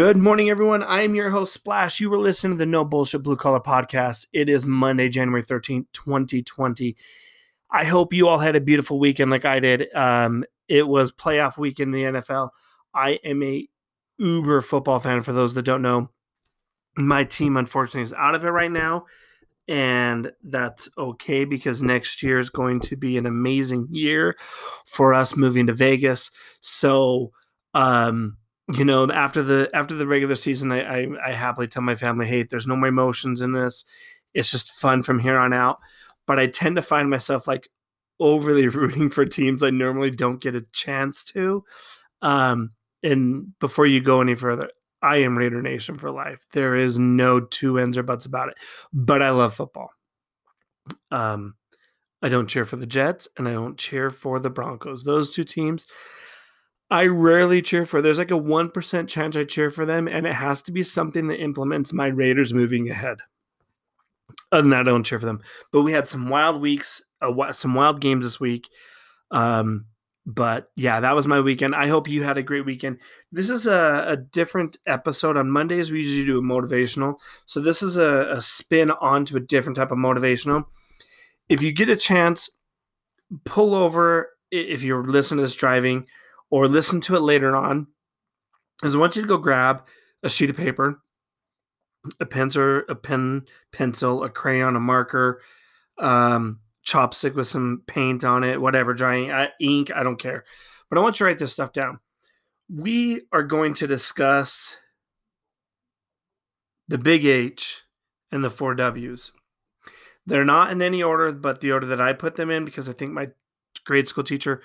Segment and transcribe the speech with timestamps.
[0.00, 0.82] Good morning, everyone.
[0.82, 2.00] I am your host, Splash.
[2.00, 4.24] You were listening to the No Bullshit Blue Collar Podcast.
[4.32, 6.96] It is Monday, January 13th, 2020.
[7.70, 9.94] I hope you all had a beautiful weekend like I did.
[9.94, 12.48] Um, it was playoff week in the NFL.
[12.94, 13.68] I am a
[14.16, 16.08] uber football fan for those that don't know.
[16.96, 19.04] My team, unfortunately, is out of it right now.
[19.68, 24.38] And that's okay because next year is going to be an amazing year
[24.86, 26.30] for us moving to Vegas.
[26.62, 27.32] So,
[27.74, 28.38] um,
[28.74, 32.26] you know, after the after the regular season, I, I, I happily tell my family,
[32.26, 33.84] hey, there's no more emotions in this.
[34.34, 35.78] It's just fun from here on out.
[36.26, 37.68] But I tend to find myself like
[38.18, 41.64] overly rooting for teams I normally don't get a chance to.
[42.22, 44.70] Um, and before you go any further,
[45.02, 46.44] I am Raider Nation for life.
[46.52, 48.58] There is no two ends or buts about it.
[48.92, 49.90] But I love football.
[51.10, 51.54] Um,
[52.22, 55.04] I don't cheer for the Jets and I don't cheer for the Broncos.
[55.04, 55.86] Those two teams
[56.90, 58.02] I rarely cheer for.
[58.02, 61.28] There's like a 1% chance I cheer for them, and it has to be something
[61.28, 63.18] that implements my Raiders moving ahead.
[64.50, 65.40] Other than that, I don't cheer for them.
[65.70, 68.68] But we had some wild weeks, uh, some wild games this week.
[69.30, 69.86] Um,
[70.26, 71.74] but yeah, that was my weekend.
[71.74, 72.98] I hope you had a great weekend.
[73.30, 75.36] This is a, a different episode.
[75.36, 77.14] On Mondays, we usually do a motivational.
[77.46, 80.64] So this is a, a spin onto a different type of motivational.
[81.48, 82.50] If you get a chance,
[83.44, 86.06] pull over if you're listening to this driving
[86.50, 87.86] or listen to it later on
[88.82, 89.86] is I want you to go grab
[90.22, 91.00] a sheet of paper,
[92.18, 95.40] a pencil, a pen, pencil, a crayon, a marker,
[95.98, 100.44] um, chopstick with some paint on it, whatever, drying uh, ink, I don't care.
[100.88, 102.00] But I want you to write this stuff down.
[102.68, 104.76] We are going to discuss
[106.88, 107.82] the big H
[108.32, 109.32] and the four W's.
[110.26, 112.92] They're not in any order, but the order that I put them in because I
[112.92, 113.28] think my
[113.84, 114.62] grade school teacher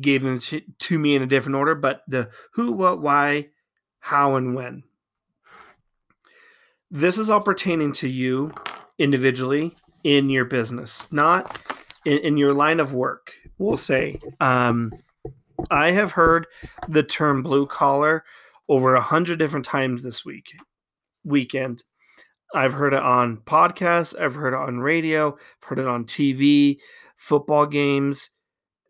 [0.00, 3.48] gave them to me in a different order, but the who, what, why,
[4.00, 4.84] how, and when.
[6.90, 8.52] This is all pertaining to you
[8.98, 11.58] individually in your business, not
[12.04, 13.32] in, in your line of work.
[13.58, 14.20] We'll say.
[14.40, 14.92] Um,
[15.70, 16.46] I have heard
[16.88, 18.24] the term blue collar
[18.68, 20.54] over a hundred different times this week
[21.24, 21.84] weekend.
[22.54, 26.78] I've heard it on podcasts, I've heard it on radio, I've heard it on TV,
[27.16, 28.30] football games,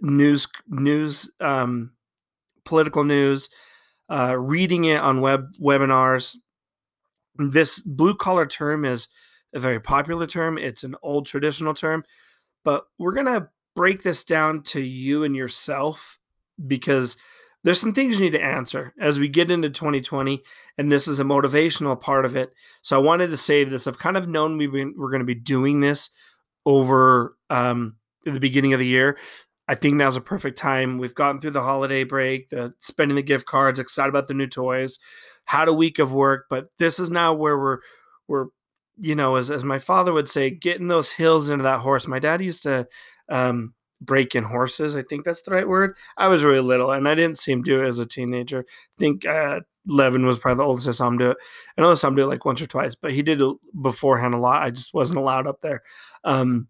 [0.00, 1.92] news news um,
[2.64, 3.50] political news
[4.10, 6.36] uh, reading it on web webinars.
[7.36, 9.08] This blue collar term is
[9.54, 10.58] a very popular term.
[10.58, 12.04] It's an old traditional term.
[12.64, 16.18] But we're going to break this down to you and yourself
[16.66, 17.16] because
[17.64, 20.42] there's some things you need to answer as we get into 2020
[20.78, 22.52] and this is a motivational part of it.
[22.82, 23.86] So i wanted to save this.
[23.86, 26.10] I've kind of known we we're going to be doing this
[26.66, 29.16] over um, the beginning of the year
[29.68, 30.98] I think now's a perfect time.
[30.98, 34.46] We've gotten through the holiday break, the spending the gift cards, excited about the new
[34.46, 34.98] toys,
[35.44, 37.78] had a week of work, but this is now where we're
[38.28, 38.46] we're
[39.00, 42.06] you know, as as my father would say, getting those hills into that horse.
[42.06, 42.86] My dad used to
[43.28, 44.96] um, break in horses.
[44.96, 45.96] I think that's the right word.
[46.16, 48.64] I was really little, and I didn't see him do it as a teenager.
[48.68, 51.36] I think uh, Levin was probably the oldest I saw him do it.
[51.76, 53.56] I know I saw him do it like once or twice, but he did it
[53.80, 54.62] beforehand a lot.
[54.62, 55.82] I just wasn't allowed up there.
[56.24, 56.68] Um,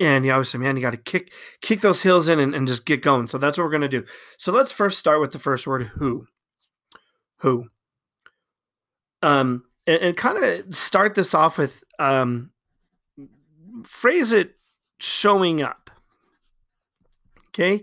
[0.00, 2.66] and he always said, "Man, you got to kick kick those heels in and, and
[2.66, 4.04] just get going." So that's what we're gonna do.
[4.38, 6.26] So let's first start with the first word, who.
[7.38, 7.68] Who.
[9.22, 12.50] Um, and, and kind of start this off with um,
[13.84, 14.56] phrase it
[15.00, 15.90] showing up.
[17.48, 17.80] Okay, I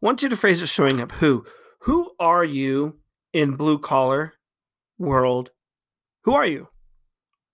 [0.00, 1.12] want you to phrase it showing up.
[1.12, 1.44] Who?
[1.80, 2.98] Who are you
[3.32, 4.34] in blue collar
[4.98, 5.50] world?
[6.24, 6.68] Who are you?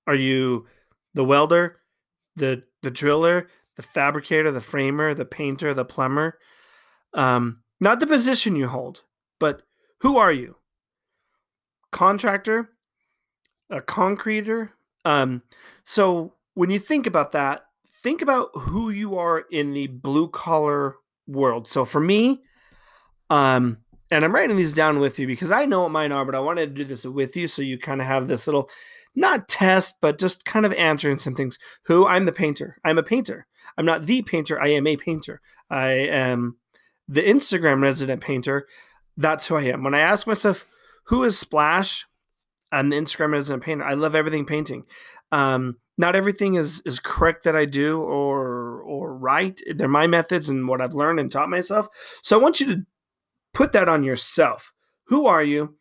[0.07, 0.67] Are you
[1.15, 1.81] the welder?
[2.37, 6.39] The the driller, the fabricator, the framer, the painter, the plumber.
[7.15, 9.03] Um, not the position you hold,
[9.39, 9.63] but
[10.01, 10.57] who are you?
[11.93, 12.71] Contractor,
[13.71, 14.71] a concreter.
[15.05, 15.43] Um,
[15.85, 17.65] so when you think about that,
[18.03, 20.97] think about who you are in the blue collar
[21.27, 21.69] world.
[21.69, 22.43] So for me,
[23.31, 23.79] um,
[24.11, 26.41] and I'm writing these down with you because I know what mine are, but I
[26.41, 28.71] wanted to do this with you so you kind of have this little
[29.17, 31.59] not test, but just kind of answering some things.
[31.87, 32.79] Who I'm the painter.
[32.85, 33.47] I'm a painter.
[33.77, 34.61] I'm not the painter.
[34.61, 35.41] I am a painter.
[35.71, 36.57] I am
[37.09, 38.67] the Instagram resident painter.
[39.17, 39.83] That's who I am.
[39.83, 40.67] When I ask myself,
[41.05, 42.07] who is Splash?
[42.71, 43.85] I'm the Instagram resident painter.
[43.85, 44.85] I love everything painting.
[45.33, 49.59] Um, not everything is is correct that I do or or right.
[49.75, 51.89] They're my methods and what I've learned and taught myself.
[52.23, 52.83] So I want you to
[53.55, 54.73] put that on yourself.
[55.07, 55.77] Who are you?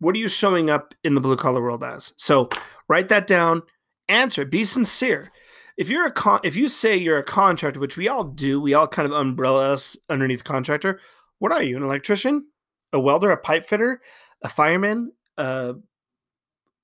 [0.00, 2.12] What are you showing up in the blue collar world as?
[2.16, 2.48] So
[2.88, 3.62] write that down,
[4.08, 5.30] answer, be sincere.
[5.76, 8.74] If you're a con- if you say you're a contractor, which we all do, we
[8.74, 11.00] all kind of umbrella us underneath contractor.
[11.38, 11.76] What are you?
[11.76, 12.46] An electrician,
[12.92, 14.00] a welder, a pipe fitter,
[14.42, 15.74] a fireman, a,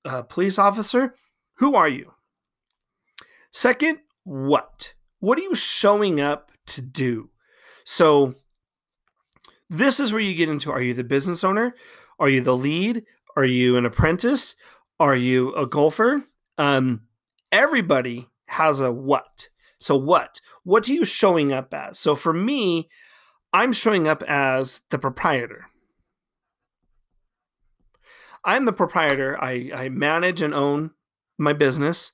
[0.05, 1.15] a police officer,
[1.55, 2.13] who are you?
[3.51, 4.93] Second, what?
[5.19, 7.29] What are you showing up to do?
[7.85, 8.35] So,
[9.69, 11.75] this is where you get into are you the business owner?
[12.19, 13.03] Are you the lead?
[13.35, 14.55] Are you an apprentice?
[14.99, 16.23] Are you a golfer?
[16.57, 17.01] Um,
[17.51, 19.49] everybody has a what.
[19.79, 20.39] So, what?
[20.63, 21.99] What are you showing up as?
[21.99, 22.89] So, for me,
[23.51, 25.65] I'm showing up as the proprietor.
[28.43, 29.41] I'm the proprietor.
[29.41, 30.91] I, I manage and own
[31.37, 32.11] my business.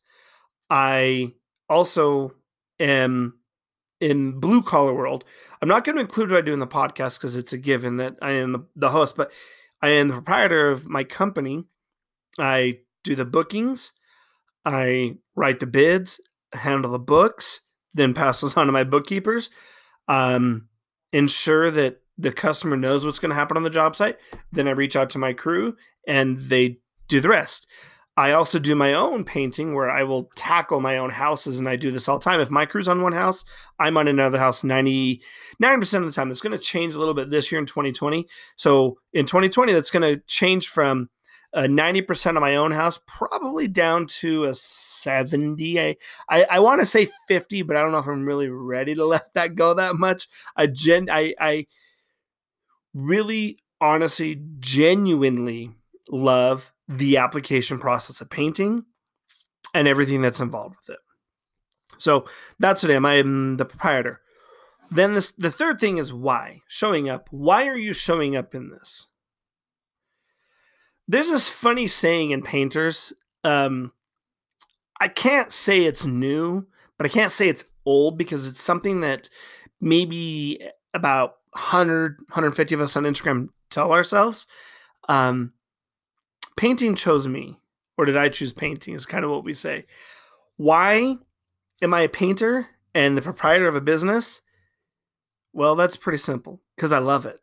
[0.69, 1.33] I
[1.69, 2.33] also
[2.80, 3.38] am
[4.00, 5.24] in blue collar world.
[5.62, 7.98] I'm not going to include what I do in the podcast because it's a given
[7.98, 9.31] that I am the, the host, but
[9.81, 11.63] I am the proprietor of my company.
[12.39, 13.91] I do the bookings,
[14.65, 16.21] I write the bids,
[16.53, 17.61] handle the books,
[17.93, 19.49] then pass those on to my bookkeepers.
[20.07, 20.67] Um,
[21.13, 24.17] ensure that the customer knows what's going to happen on the job site.
[24.51, 25.75] Then I reach out to my crew
[26.07, 27.67] and they do the rest.
[28.17, 31.77] I also do my own painting where I will tackle my own houses and I
[31.77, 32.41] do this all the time.
[32.41, 33.45] If my crew's on one house,
[33.79, 35.21] I'm on another house 99%
[35.61, 36.29] of the time.
[36.29, 38.27] It's going to change a little bit this year in 2020.
[38.57, 41.09] So in 2020, that's going to change from
[41.53, 45.79] a 90% of my own house, probably down to a 70.
[45.79, 45.95] I,
[46.29, 49.05] I, I want to say 50, but I don't know if I'm really ready to
[49.07, 50.27] let that go that much.
[50.55, 51.67] I gen I, I
[52.93, 55.71] really honestly genuinely
[56.09, 58.85] love the application process of painting
[59.73, 60.99] and everything that's involved with it.
[61.97, 62.25] So
[62.59, 63.05] that's what I am.
[63.05, 64.21] I am the proprietor.
[64.89, 67.27] Then this the third thing is why showing up.
[67.31, 69.07] Why are you showing up in this?
[71.07, 73.13] There's this funny saying in painters.
[73.43, 73.93] Um,
[74.99, 76.67] I can't say it's new,
[76.97, 79.29] but I can't say it's old because it's something that
[79.79, 80.61] maybe
[80.93, 84.45] about 100, 150 of us on Instagram tell ourselves.
[85.09, 85.53] Um,
[86.57, 87.59] painting chose me,
[87.98, 88.95] or did I choose painting?
[88.95, 89.86] Is kind of what we say.
[90.57, 91.18] Why
[91.81, 94.42] am I a painter and the proprietor of a business?
[95.53, 97.39] Well, that's pretty simple because I love it.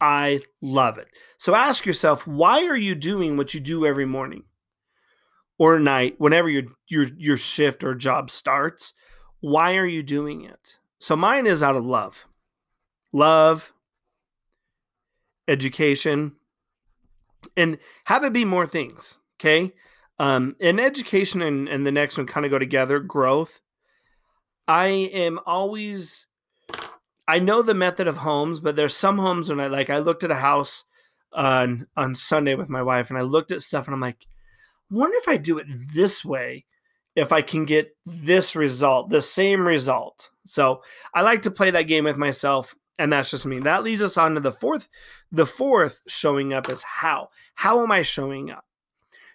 [0.00, 1.08] I love it.
[1.38, 4.44] So ask yourself, why are you doing what you do every morning
[5.58, 8.94] or night, whenever your your your shift or job starts?
[9.40, 10.76] Why are you doing it?
[10.98, 12.26] So mine is out of love.
[13.12, 13.72] Love,
[15.46, 16.32] education,
[17.56, 19.18] and have it be more things.
[19.40, 19.72] Okay.
[20.18, 23.60] Um, and education and, and the next one kind of go together growth.
[24.66, 26.26] I am always,
[27.26, 30.24] I know the method of homes, but there's some homes when I like, I looked
[30.24, 30.84] at a house
[31.32, 34.26] on, on Sunday with my wife and I looked at stuff and I'm like,
[34.90, 36.66] wonder if I do it this way,
[37.14, 40.30] if I can get this result, the same result.
[40.46, 40.82] So
[41.14, 43.60] I like to play that game with myself and that's just me.
[43.60, 44.88] That leads us on to the fourth.
[45.30, 47.30] The fourth showing up is how.
[47.54, 48.64] How am I showing up?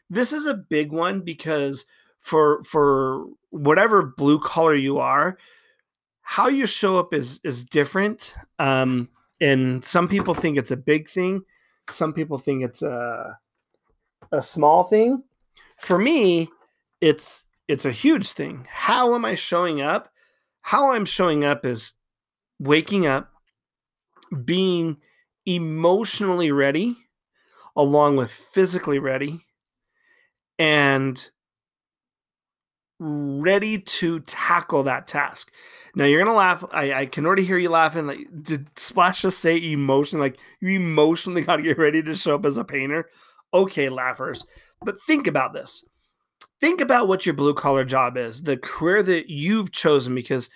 [0.10, 1.86] This is a big one because
[2.20, 5.38] for for whatever blue collar you are,
[6.22, 8.36] how you show up is is different.
[8.60, 9.10] Um,
[9.42, 11.44] and some people think it's a big thing.
[11.90, 13.38] Some people think it's a
[14.32, 15.24] a small thing.
[15.78, 16.50] For me,
[17.02, 18.68] it's it's a huge thing.
[18.70, 20.10] How am I showing up?
[20.62, 21.94] How I'm showing up is
[22.60, 23.33] waking up,
[24.34, 24.98] being
[25.46, 26.98] emotionally ready
[27.76, 29.42] along with physically ready
[30.60, 31.30] and
[33.00, 35.52] ready to tackle that task.
[35.96, 36.64] Now you're gonna laugh.
[36.72, 38.08] I, I can already hear you laughing.
[38.08, 40.20] Like, did Splash just say emotion?
[40.20, 43.10] Like you emotionally got to get ready to show up as a painter.
[43.54, 44.46] Okay, laughers.
[44.84, 45.84] But think about this.
[46.60, 50.50] Think about what your blue collar job is, the career that you've chosen, because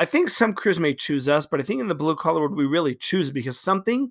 [0.00, 2.56] I think some crews may choose us, but I think in the blue collar world,
[2.56, 4.10] we really choose because something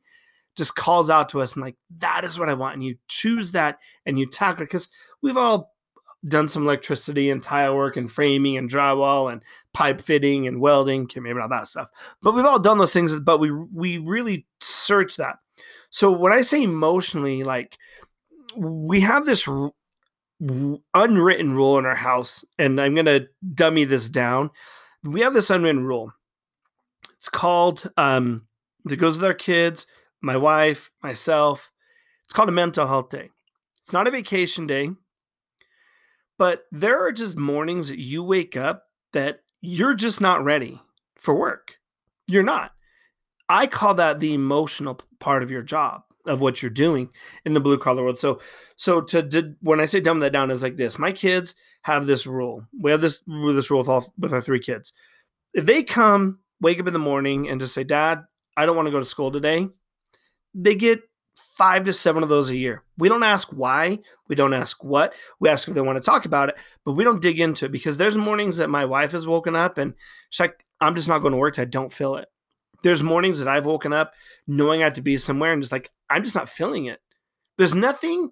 [0.56, 2.76] just calls out to us and like, that is what I want.
[2.76, 4.90] And you choose that and you tackle because
[5.24, 5.74] we've all
[6.28, 9.42] done some electricity and tile work and framing and drywall and
[9.74, 11.04] pipe fitting and welding.
[11.04, 11.90] Okay, maybe not that stuff,
[12.22, 13.20] but we've all done those things.
[13.20, 15.38] But we we really search that.
[15.90, 17.78] So when I say emotionally, like
[18.56, 19.72] we have this r-
[20.94, 23.22] unwritten rule in our house, and I'm gonna
[23.56, 24.52] dummy this down
[25.04, 26.14] we have this unwritten rule.
[27.18, 28.48] It's called um
[28.86, 29.86] that goes with our kids,
[30.22, 31.72] my wife, myself.
[32.24, 33.30] It's called a mental health day.
[33.84, 34.92] It's not a vacation day,
[36.38, 40.82] but there are just mornings that you wake up that you're just not ready
[41.16, 41.74] for work.
[42.28, 42.72] You're not.
[43.50, 47.10] I call that the emotional part of your job of what you're doing
[47.46, 48.20] in the blue collar world.
[48.20, 48.40] So,
[48.76, 51.00] so to, to when I say dumb that down is like this.
[51.00, 52.66] My kids have this rule.
[52.80, 54.94] We have this this rule with all with our three kids.
[55.54, 58.24] If they come, wake up in the morning, and just say, "Dad,
[58.56, 59.68] I don't want to go to school today,"
[60.54, 61.02] they get
[61.56, 62.84] five to seven of those a year.
[62.98, 66.26] We don't ask why, we don't ask what, we ask if they want to talk
[66.26, 69.28] about it, but we don't dig into it because there's mornings that my wife has
[69.28, 69.94] woken up and
[70.30, 71.60] she's like, I'm just not going to work.
[71.60, 72.28] I don't feel it.
[72.84, 74.14] There's mornings that I've woken up
[74.48, 77.00] knowing I have to be somewhere and just like, I'm just not feeling it.
[77.58, 78.32] There's nothing.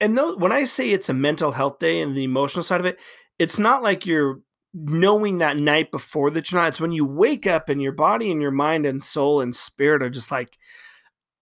[0.00, 2.86] And those, when I say it's a mental health day and the emotional side of
[2.86, 2.98] it,
[3.38, 4.40] it's not like you're
[4.72, 6.68] knowing that night before that you're not.
[6.68, 10.02] It's when you wake up and your body and your mind and soul and spirit
[10.02, 10.56] are just like,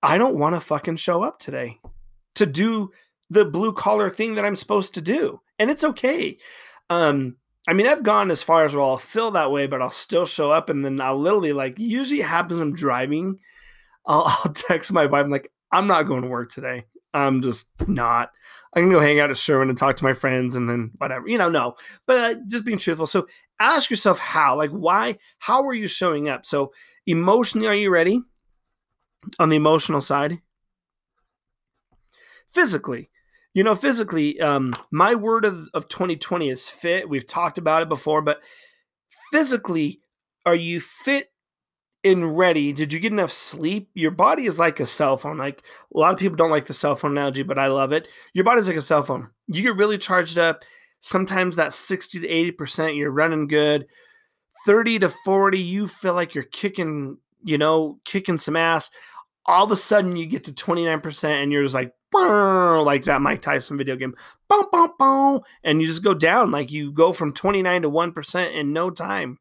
[0.02, 1.78] I don't want to fucking show up today
[2.36, 2.90] to do
[3.30, 5.40] the blue collar thing that I'm supposed to do.
[5.58, 6.38] And it's okay.
[6.88, 9.90] Um, I mean, I've gone as far as well, I'll feel that way, but I'll
[9.90, 10.70] still show up.
[10.70, 13.38] And then I'll literally, like, usually happens when I'm driving.
[14.06, 16.84] I'll, I'll text my wife, I'm like, I'm not going to work today.
[17.14, 18.30] I'm just not.
[18.74, 21.26] I can go hang out at Sherwin and talk to my friends and then whatever,
[21.26, 21.74] you know, no,
[22.06, 23.06] but uh, just being truthful.
[23.06, 23.26] So
[23.58, 26.44] ask yourself how, like, why, how are you showing up?
[26.44, 26.72] So
[27.06, 28.22] emotionally, are you ready
[29.38, 30.40] on the emotional side?
[32.50, 33.10] Physically,
[33.54, 37.08] you know, physically, um, my word of, of 2020 is fit.
[37.08, 38.40] We've talked about it before, but
[39.32, 40.00] physically,
[40.46, 41.30] are you fit
[42.04, 42.72] and ready?
[42.72, 43.90] Did you get enough sleep?
[43.94, 45.38] Your body is like a cell phone.
[45.38, 45.62] Like
[45.94, 48.08] a lot of people don't like the cell phone analogy, but I love it.
[48.32, 49.28] Your body's like a cell phone.
[49.46, 50.64] You get really charged up.
[51.00, 53.86] Sometimes that 60 to 80%, you're running good.
[54.66, 58.90] 30 to 40, you feel like you're kicking, you know, kicking some ass.
[59.46, 63.42] All of a sudden you get to 29% and you're just like, like that Mike
[63.42, 64.14] Tyson video game,
[64.48, 66.50] bum, boom, boom, and you just go down.
[66.50, 69.38] Like you go from 29 to 1% in no time.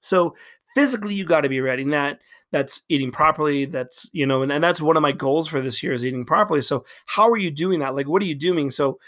[0.00, 0.34] So
[0.76, 1.82] physically you got to be ready.
[1.82, 2.20] And that
[2.52, 3.64] that's eating properly.
[3.64, 6.26] That's you know, and, and that's one of my goals for this year is eating
[6.26, 6.60] properly.
[6.60, 7.94] So how are you doing that?
[7.94, 8.70] Like what are you doing?
[8.70, 8.98] So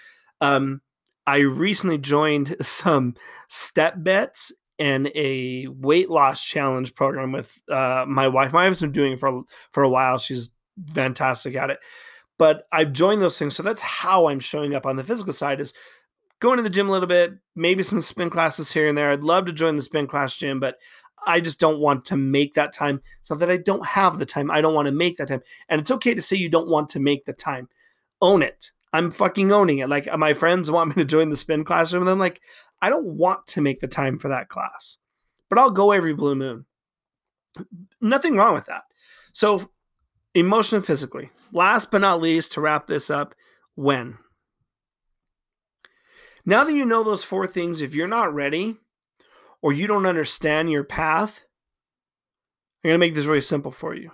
[0.40, 0.80] um
[1.26, 3.16] I recently joined some
[3.48, 8.52] step bets and a weight loss challenge program with uh, my wife.
[8.52, 10.18] My wife's been doing it for for a while.
[10.18, 10.48] She's
[10.94, 11.80] fantastic at it.
[12.38, 15.60] But I've joined those things, so that's how I'm showing up on the physical side.
[15.60, 15.74] Is
[16.40, 19.10] going to the gym a little bit, maybe some spin classes here and there.
[19.10, 20.76] I'd love to join the spin class gym, but
[21.28, 23.02] I just don't want to make that time.
[23.20, 24.50] It's not that I don't have the time.
[24.50, 25.42] I don't want to make that time.
[25.68, 27.68] And it's okay to say you don't want to make the time.
[28.22, 28.72] Own it.
[28.94, 29.90] I'm fucking owning it.
[29.90, 32.02] Like uh, my friends want me to join the spin classroom.
[32.02, 32.40] And I'm like,
[32.80, 34.96] I don't want to make the time for that class,
[35.50, 36.64] but I'll go every blue moon.
[38.00, 38.84] Nothing wrong with that.
[39.32, 39.70] So,
[40.34, 41.30] emotionally, physically.
[41.52, 43.34] Last but not least, to wrap this up,
[43.74, 44.18] when?
[46.46, 48.76] Now that you know those four things, if you're not ready,
[49.62, 51.40] or you don't understand your path,
[52.82, 54.12] I'm going to make this really simple for you.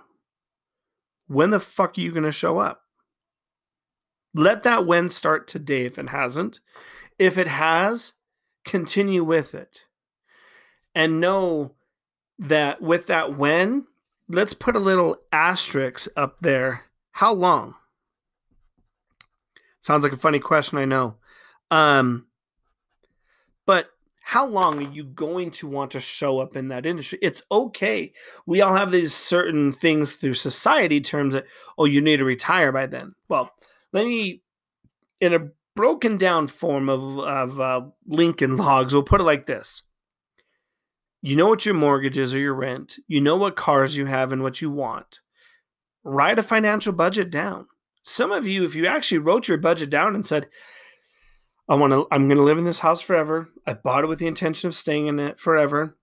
[1.27, 2.81] When the fuck are you going to show up?
[4.33, 6.59] Let that when start today if it hasn't.
[7.17, 8.13] If it has,
[8.65, 9.85] continue with it.
[10.93, 11.71] And know
[12.37, 13.85] that with that when,
[14.27, 16.83] let's put a little asterisk up there.
[17.11, 17.75] How long?
[19.79, 21.15] Sounds like a funny question, I know.
[21.71, 22.27] Um,
[23.65, 23.89] but
[24.27, 27.19] how long are you going to want to show up in that industry?
[27.21, 28.11] It's okay.
[28.47, 31.45] We all have these certain things through society terms that,
[31.77, 33.13] oh, you need to retire by then.
[33.29, 33.51] Well,
[33.93, 34.41] let me,
[35.21, 39.83] in a broken down form of, of uh, Lincoln logs, we'll put it like this.
[41.21, 42.97] You know what your mortgage is or your rent.
[43.07, 45.19] You know what cars you have and what you want.
[46.03, 47.67] Write a financial budget down.
[48.01, 50.47] Some of you, if you actually wrote your budget down and said,
[51.67, 53.49] I want to I'm going to live in this house forever.
[53.65, 55.97] I bought it with the intention of staying in it forever.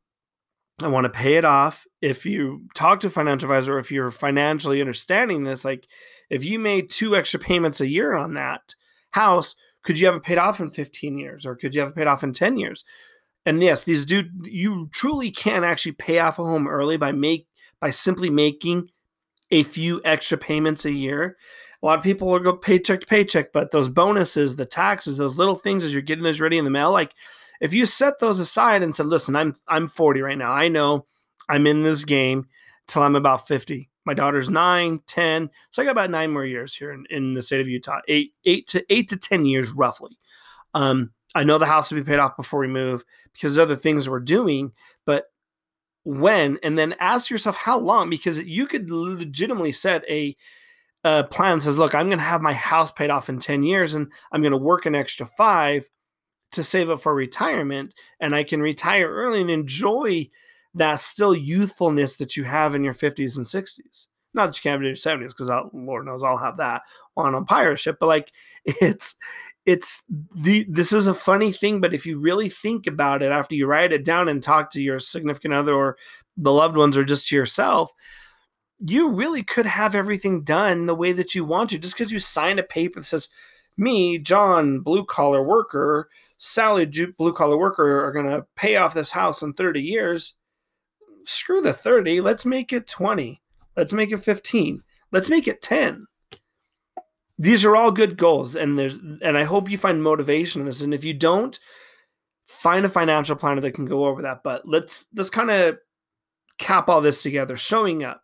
[0.80, 1.86] I want to pay it off.
[2.00, 5.86] If you talk to a financial advisor, if you're financially understanding this, like
[6.30, 8.74] if you made two extra payments a year on that
[9.10, 9.54] house,
[9.84, 12.06] could you have it paid off in 15 years or could you have it paid
[12.06, 12.84] off in 10 years?
[13.44, 17.46] And yes, these do you truly can actually pay off a home early by make
[17.80, 18.88] by simply making
[19.50, 21.36] a few extra payments a year
[21.82, 25.36] a lot of people will go paycheck to paycheck, but those bonuses, the taxes, those
[25.36, 27.12] little things as you're getting those ready in the mail, like
[27.60, 30.52] if you set those aside and said, listen, I'm I'm 40 right now.
[30.52, 31.06] I know
[31.48, 32.46] I'm in this game
[32.86, 33.88] till I'm about 50.
[34.04, 35.48] My daughter's nine, 10.
[35.70, 38.00] So I got about nine more years here in, in the state of Utah.
[38.08, 40.18] Eight, eight to eight to 10 years roughly.
[40.74, 43.76] Um, I know the house will be paid off before we move because there's other
[43.76, 44.72] things we're doing,
[45.06, 45.26] but
[46.04, 50.36] when and then ask yourself how long because you could legitimately set a
[51.04, 53.94] uh, plan says, look, I'm going to have my house paid off in 10 years
[53.94, 55.88] and I'm going to work an extra five
[56.52, 60.28] to save up for retirement and I can retire early and enjoy
[60.74, 64.06] that still youthfulness that you have in your 50s and 60s.
[64.34, 66.82] Not that you can't in your 70s, because Lord knows I'll have that
[67.16, 68.32] on a pirate ship, but like
[68.64, 69.16] it's
[69.64, 70.02] it's
[70.34, 73.66] the this is a funny thing, but if you really think about it after you
[73.66, 75.96] write it down and talk to your significant other or
[76.36, 77.90] the loved ones or just to yourself,
[78.84, 82.18] you really could have everything done the way that you want to just because you
[82.18, 83.28] sign a paper that says,
[83.76, 86.08] me, John, blue collar worker,
[86.38, 90.34] Sally, blue collar worker, are going to pay off this house in 30 years.
[91.22, 92.20] Screw the 30.
[92.20, 93.40] Let's make it 20.
[93.76, 94.82] Let's make it 15.
[95.12, 96.06] Let's make it 10.
[97.38, 100.82] These are all good goals, and there's and I hope you find motivation in this.
[100.82, 101.58] And if you don't,
[102.44, 104.42] find a financial planner that can go over that.
[104.44, 105.78] But let's let's kind of
[106.58, 107.56] cap all this together.
[107.56, 108.22] Showing up.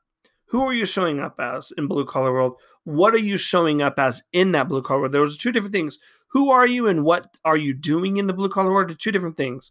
[0.50, 2.54] Who are you showing up as in blue collar world?
[2.84, 5.12] What are you showing up as in that blue collar world?
[5.12, 5.98] There was two different things.
[6.32, 8.90] Who are you and what are you doing in the blue collar world?
[8.90, 9.70] Are two different things.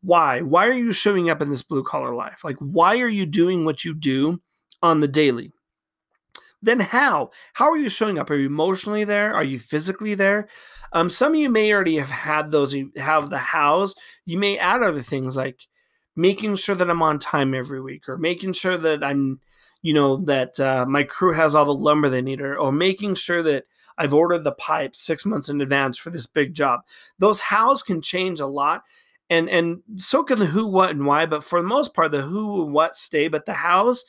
[0.00, 0.40] Why?
[0.40, 2.44] Why are you showing up in this blue collar life?
[2.44, 4.40] Like, why are you doing what you do
[4.82, 5.52] on the daily?
[6.60, 7.30] Then how?
[7.54, 8.30] How are you showing up?
[8.30, 9.34] Are you emotionally there?
[9.34, 10.48] Are you physically there?
[10.92, 12.74] Um, some of you may already have had those.
[12.74, 13.94] You have the hows.
[14.24, 15.66] You may add other things like
[16.16, 19.40] making sure that I'm on time every week, or making sure that I'm,
[19.88, 23.14] you know, that uh, my crew has all the lumber they need, or, or making
[23.14, 23.64] sure that
[23.96, 26.80] I've ordered the pipe six months in advance for this big job.
[27.18, 28.82] Those hows can change a lot,
[29.30, 31.24] and and so can the who, what, and why.
[31.24, 34.04] But for the most part, the who and what stay, but the hows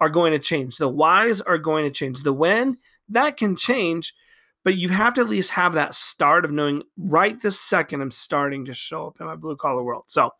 [0.00, 0.78] are going to change.
[0.78, 2.22] The whys are going to change.
[2.22, 2.78] The when
[3.10, 4.14] that can change,
[4.64, 8.10] but you have to at least have that start of knowing right this second I'm
[8.10, 10.04] starting to show up in my blue collar world.
[10.06, 10.32] So,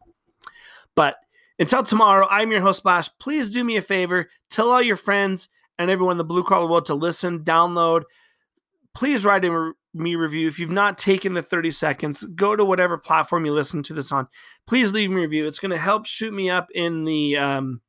[0.95, 1.17] but
[1.59, 3.09] until tomorrow, I'm your host Splash.
[3.19, 5.49] Please do me a favor, tell all your friends
[5.79, 8.03] and everyone in the blue collar world to listen, download.
[8.95, 10.49] Please write a me review.
[10.49, 14.13] If you've not taken the 30 seconds, go to whatever platform you listen to this
[14.13, 14.29] on.
[14.67, 15.47] Please leave me a review.
[15.47, 17.81] It's going to help shoot me up in the um,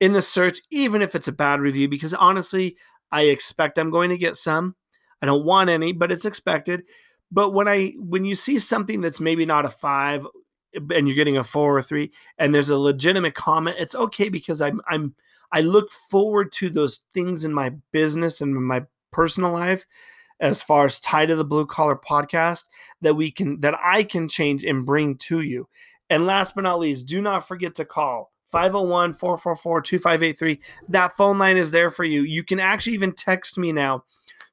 [0.00, 2.76] in the search, even if it's a bad review, because honestly,
[3.10, 4.74] I expect I'm going to get some.
[5.22, 6.82] I don't want any, but it's expected.
[7.30, 10.26] But when I when you see something that's maybe not a five
[10.94, 14.60] and you're getting a four or three, and there's a legitimate comment, it's okay because
[14.60, 15.14] I'm I'm
[15.52, 19.86] I look forward to those things in my business and my personal life
[20.40, 22.64] as far as tied to the blue collar podcast
[23.00, 25.68] that we can that I can change and bring to you.
[26.10, 30.60] And last but not least, do not forget to call 501 444 2583.
[30.88, 32.22] That phone line is there for you.
[32.22, 34.04] You can actually even text me now.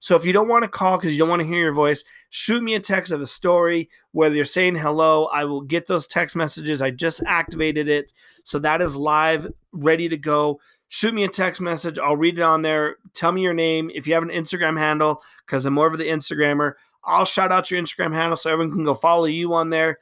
[0.04, 2.04] So if you don't want to call because you don't want to hear your voice,
[2.30, 5.28] shoot me a text of a story, whether you're saying hello.
[5.28, 6.82] I will get those text messages.
[6.82, 8.12] I just activated it.
[8.44, 10.60] So that is live, ready to go.
[10.90, 12.00] Shoot me a text message.
[12.00, 12.98] I'll read it on there.
[13.14, 13.90] Tell me your name.
[13.96, 16.74] If you have an Instagram handle, because I'm more of the Instagrammer,
[17.06, 20.00] I'll shout out your Instagram handle so everyone can go follow you on there.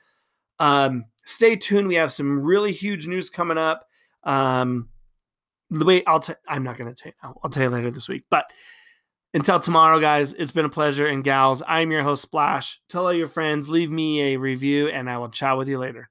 [0.58, 1.88] Um, stay tuned.
[1.88, 3.88] We have some really huge news coming up.
[4.24, 4.90] Um,
[5.70, 8.10] the way I'll, t- I'm not going to tell you, I'll tell you later this
[8.10, 8.24] week.
[8.32, 8.46] But
[9.34, 11.08] until tomorrow, guys, it's been a pleasure.
[11.08, 12.80] And gals, I'm your host, Splash.
[12.90, 16.11] Tell all your friends, leave me a review, and I will chat with you later.